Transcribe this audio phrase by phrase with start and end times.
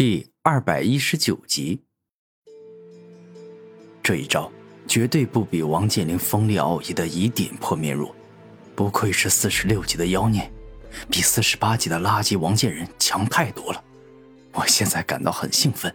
[0.00, 1.82] 第二百一十九集，
[4.02, 4.50] 这一招
[4.88, 8.16] 绝对不比王健林锋利奥义的一点破面弱，
[8.74, 10.50] 不愧是四十六级的妖孽，
[11.10, 13.84] 比四十八级的垃圾王建仁强太多了。
[14.52, 15.94] 我现在感到很兴奋。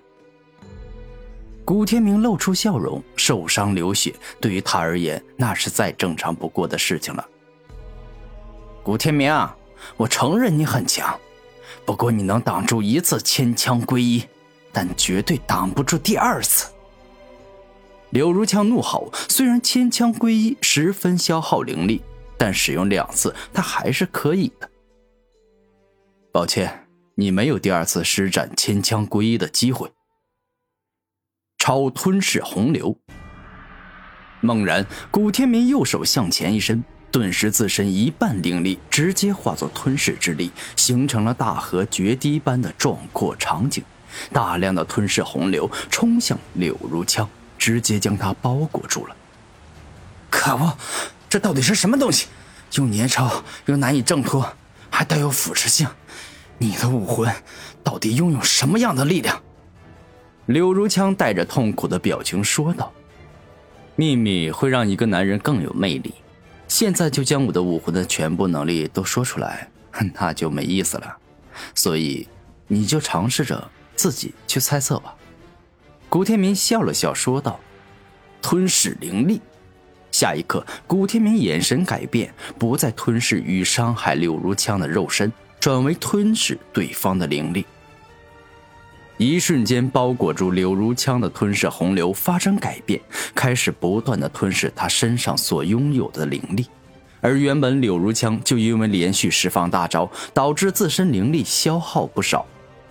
[1.65, 7.27] 古天明露出笑容，受伤流血对于他而言那是再正常不过的事情了。
[8.83, 9.33] 古天明，
[9.97, 11.19] 我承认你很强。
[11.85, 14.23] 不过你能挡住一次千枪归一，
[14.71, 16.71] 但绝对挡不住第二次。
[18.09, 22.01] 柳如枪怒吼，虽然千枪归一十分消耗灵力，
[22.37, 24.69] 但使用两次他还是可以的。
[26.31, 29.91] 抱歉，你没有第二次施展千枪归一的机会。
[31.57, 32.97] 超吞噬洪流。
[34.41, 36.83] 猛然，古天明右手向前一伸。
[37.15, 43.81] 顿时，自身一半灵力直接化作吞噬之力，形成了大河决堤般的壮阔场景。
[44.33, 47.25] 大量的吞噬洪流冲向柳如枪，
[47.57, 49.15] 直接将他包裹住了。
[50.29, 50.77] 可恶，
[51.29, 52.27] 这到底是什么东西？
[52.73, 53.31] 又粘稠
[53.67, 54.53] 又难以挣脱，
[54.89, 55.87] 还带有腐蚀性。
[56.57, 57.33] 你的武魂
[57.81, 59.41] 到底拥有什么样的力量？
[60.47, 62.91] 柳如枪带着痛苦的表情说道
[63.95, 66.13] ：“秘密会让一个男人更有魅力。”
[66.77, 69.65] 现在就将我的武魂的全部能力都说出来，
[70.19, 71.15] 那就没意思了。
[71.73, 72.27] 所以，
[72.67, 75.15] 你就尝试着自己去猜测吧。
[76.09, 77.57] 古天明笑了笑，说道
[78.43, 79.39] ：“吞噬灵力。”
[80.11, 85.31] 下一刻，古天明眼神改变，不再吞噬与伤害柳如枪的肉身，
[85.61, 87.65] 转为吞噬对方的灵力。
[89.17, 92.99] 一瞬间，包裹住柳如枪的吞噬洪流发生改变，
[93.33, 96.65] 开始不断的吞噬他身上所拥有的灵力。
[97.21, 102.45] 而原本柳如枪就因为连续释放大招，导致自身灵力消耗不少，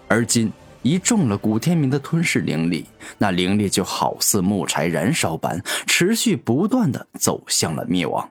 [0.08, 2.86] 而今一中了古天明的吞噬灵力，
[3.19, 8.30] 那灵力就好似木柴燃烧般，持续不断的走向了灭亡。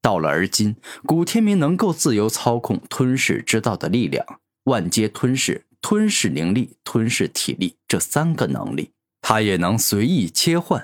[0.00, 4.24] 到了而今，古天明能够自由操控吞噬之道的力量，
[4.64, 5.64] 万阶吞噬。
[5.86, 8.90] 吞噬灵力、吞噬体力这三个能力，
[9.20, 10.82] 他也能随意切换。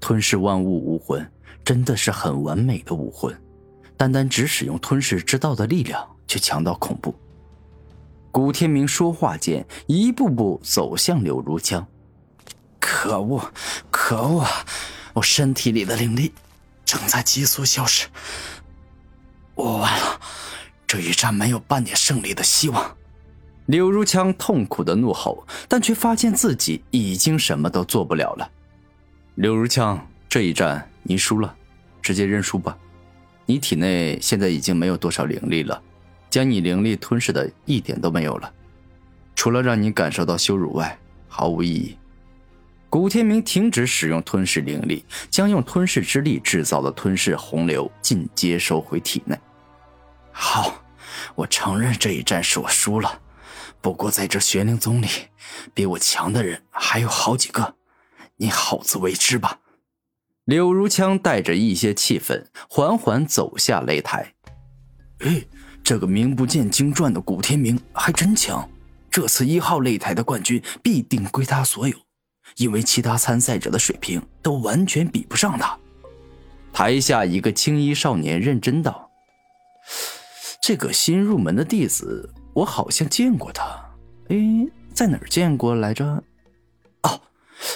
[0.00, 1.30] 吞噬万物武魂
[1.62, 3.38] 真的是很完美的武魂，
[3.94, 7.14] 单单只使用吞噬之道的力量，却强到恐怖。
[8.32, 11.86] 古天明说话间，一步步走向柳如江。
[12.80, 13.52] 可恶，
[13.90, 14.46] 可恶！
[15.12, 16.32] 我身体里的灵力
[16.82, 18.06] 正在急速消失，
[19.54, 20.18] 我完了，
[20.86, 22.95] 这一战没有半点胜利的希望。
[23.66, 28.50] 柳如枪痛苦的怒吼，但却发现自己已经什么都做不了了。
[29.34, 31.54] 柳如枪，这一战你输了，
[32.00, 32.76] 直接认输吧。
[33.44, 35.80] 你体内现在已经没有多少灵力了，
[36.30, 38.52] 将你灵力吞噬的一点都没有了，
[39.34, 40.98] 除了让你感受到羞辱外，
[41.28, 41.96] 毫无意义。
[42.88, 49.36] 古天明停止使用吞噬灵力，将用吞噬之力制造的吞噬洪流尽接收回体内。
[50.30, 50.82] 好，
[51.34, 53.20] 我承认这一战是我输了。
[53.86, 55.06] 不过，在这玄灵宗里，
[55.72, 57.76] 比我强的人还有好几个，
[58.34, 59.60] 你好自为之吧。
[60.44, 64.34] 柳如枪带着一些气愤，缓缓走下擂台。
[65.20, 65.40] 哎，
[65.84, 68.68] 这个名不见经传的古天明还真强，
[69.08, 71.96] 这次一号擂台的冠军必定归他所有，
[72.56, 75.78] 因为其他参赛者的水平都完全比不上他。
[76.72, 79.08] 台下一个青衣少年认真道
[80.60, 83.64] ：“这个新入门的弟子。”我好像见过他，
[84.30, 84.36] 哎，
[84.94, 86.06] 在哪儿见过来着？
[87.02, 87.20] 哦，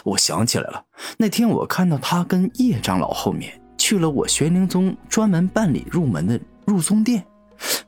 [0.04, 0.82] 我想起来了，
[1.18, 7.22] 那天我看到他跟叶长老后面去了我玄灵宗专门办理入门的入宗殿，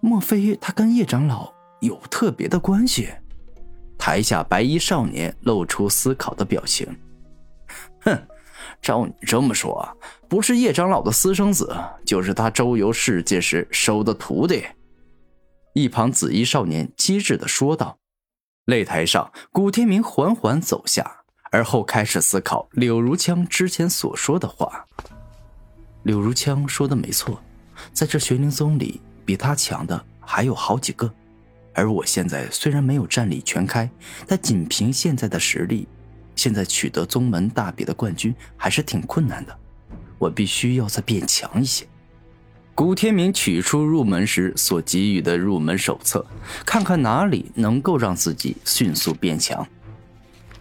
[0.00, 3.08] 莫非他跟叶长老有特别的关系？
[3.96, 6.86] 台下白衣少年露出思考的表情。
[8.02, 8.22] 哼，
[8.82, 9.88] 照你这么说，
[10.28, 11.74] 不是叶长老的私生子，
[12.04, 14.66] 就是他周游世界时收的徒弟。
[15.74, 17.98] 一旁紫衣少年机智的说道
[18.66, 24.84] ：“擂台上，古天明缓缓走下，而后开始思考柳如枪之前所说的话。
[26.02, 27.42] 柳如枪说的没错，
[27.94, 31.10] 在这玄灵宗里，比他强的还有好几个。
[31.72, 33.90] 而我现在虽然没有战力全开，
[34.26, 35.88] 但仅凭现在的实力，
[36.36, 39.58] 现在取得宗门大比的冠军还是挺困难的。
[40.18, 41.86] 我必须要再变强一些。”
[42.74, 46.24] 古天明取出入门时所给予的入门手册，
[46.64, 49.66] 看看哪里能够让自己迅速变强。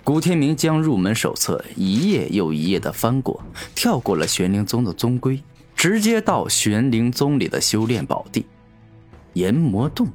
[0.03, 3.41] 古天明将入门手册一页又一页的翻过，
[3.73, 5.41] 跳过了玄灵宗的宗规，
[5.73, 8.45] 直接到玄灵宗里的修炼宝地——
[9.33, 10.07] 炎魔洞。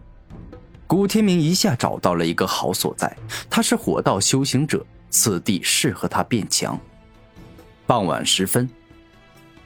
[0.87, 3.17] 古天明一下找到了一个好所在，
[3.49, 6.79] 他是火道修行者，此地适合他变强。
[7.87, 8.69] 傍晚时分，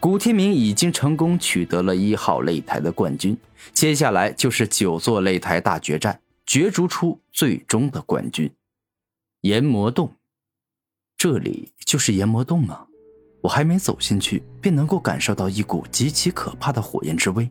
[0.01, 3.37] 古天明已经成功取得了一号擂台的冠军，
[3.75, 8.51] 接下来就是九座擂台大决战，角逐出最终的冠军。
[9.43, 10.15] 炎魔洞，
[11.19, 12.87] 这里就是炎魔洞吗？
[13.43, 17.51] 我还没走进去，便能够感受到一股极其可怕的火焰之威，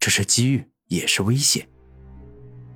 [0.00, 1.68] 这是机遇，也是危险。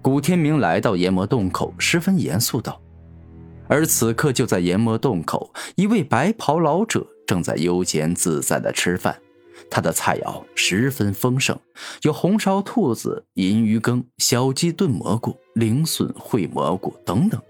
[0.00, 2.80] 古天明来到炎魔洞口，十分严肃道。
[3.66, 9.18] 而此刻，就在炎魔洞口，一位白袍老者正在悠闲自在的吃饭。
[9.70, 11.58] 他的菜肴十分丰盛，
[12.02, 17.40] 有红烧兔子、银鱼羹、小鸡炖蘑菇、灵笋烩蘑菇等等。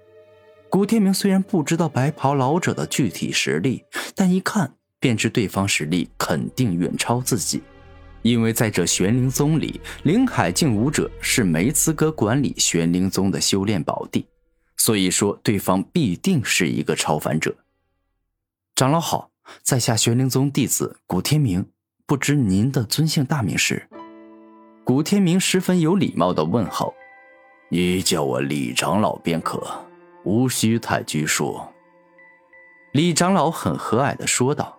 [0.68, 3.84] 古天明虽然不知道白袍老者的具体实力，
[4.14, 7.60] 但一看便知对方实力肯定远超自己。
[8.22, 14.24] 因为在这玄灵宗里，灵海境武者是没资格管理玄灵宗的修炼宝地，
[14.76, 17.52] 所以说对方必定是一个超凡者。
[18.76, 19.31] 长老好，
[19.62, 21.66] 在下玄灵宗弟子古天明，
[22.06, 23.88] 不知您的尊姓大名是？
[24.84, 26.92] 古天明十分有礼貌的问候
[27.70, 29.62] ：“你叫我李长老便可，
[30.24, 31.60] 无需太拘束。”
[32.92, 34.78] 李长老很和蔼的说道：“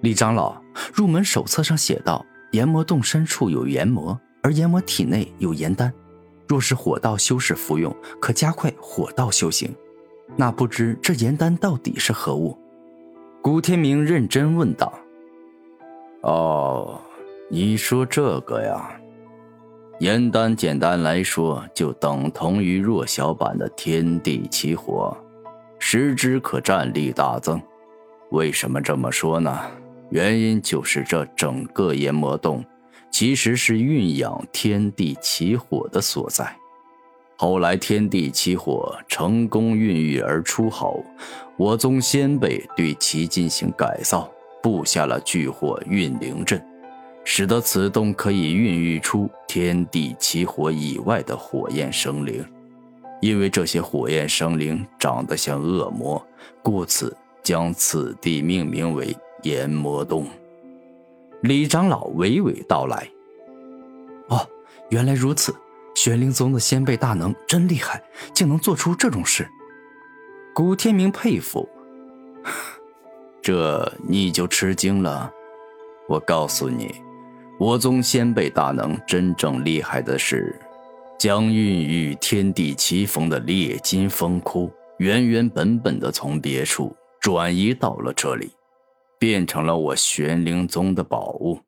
[0.00, 0.60] 李长老，
[0.92, 5.90] 入门手册上写道。”研魔洞深处有研魔，而研魔体内有研丹。
[6.46, 9.74] 若是火道修士服用，可加快火道修行。
[10.36, 12.58] 那不知这炎丹到底是何物？
[13.42, 14.92] 古天明认真问道。
[16.20, 17.00] 哦，
[17.50, 18.88] 你说这个呀？
[19.98, 25.16] 研丹简单来说，就等同于弱小版的天地奇火，
[25.80, 27.60] 食之可战力大增。
[28.30, 29.58] 为什么这么说呢？
[30.10, 32.64] 原因就是这整个炎魔洞，
[33.10, 36.56] 其实是蕴养天地奇火的所在。
[37.42, 41.04] 后来天地奇火成功孕育而出后，
[41.56, 44.30] 我宗先辈对其进行改造，
[44.62, 46.64] 布下了聚火运灵阵，
[47.24, 52.46] 使得此洞可以孕育出天地奇火以外的火焰生灵。
[53.20, 56.24] 因为这些火焰生灵长得像恶魔，
[56.62, 57.12] 故此
[57.42, 59.16] 将此地命名为。
[59.42, 60.28] 炎魔洞，
[61.40, 63.08] 李长老娓娓道来
[64.30, 64.46] ：“哦，
[64.90, 65.52] 原来如此，
[65.94, 68.02] 玄灵宗的先辈大能真厉害，
[68.34, 69.48] 竟能做出这种事。”
[70.54, 71.68] 古天明佩服。
[73.40, 75.32] 这你就吃惊了。
[76.08, 76.94] 我告诉你，
[77.58, 80.58] 我宗先辈大能真正厉害的是，
[81.18, 88.50] 将孕育天地奇峰的烈金风窟原原本本的从别处转移到了这里。
[89.18, 91.60] 变成了我玄灵宗的宝物。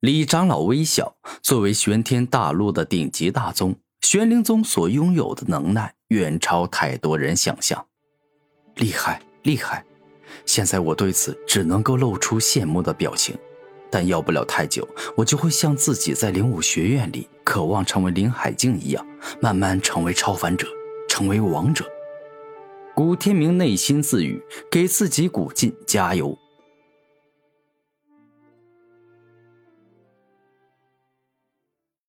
[0.00, 7.84] 李长老微笑，作为玄天大陆的顶级大宗，玄灵宗所拥有的能耐远超太多人想象。
[8.76, 9.84] 厉害，厉害！
[10.46, 13.36] 现在我对此只能够露出羡慕的表情，
[13.90, 14.86] 但要不了太久，
[15.16, 19.04] 我就会像自己在灵武学院里渴望成为林海境一样，
[19.40, 20.68] 慢慢成为超凡者，
[21.08, 21.84] 成为王者。
[22.94, 24.40] 古天明内心自语，
[24.70, 26.38] 给自己鼓劲加油。